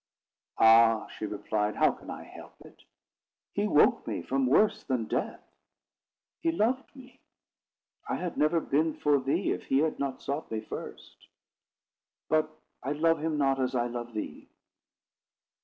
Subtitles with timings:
[0.57, 2.85] "Ah!" she replied, "how can I help it?
[3.53, 5.43] He woke me from worse than death;
[6.39, 7.19] he loved me.
[8.09, 11.27] I had never been for thee, if he had not sought me first.
[12.29, 12.49] But
[12.81, 14.49] I love him not as I love thee.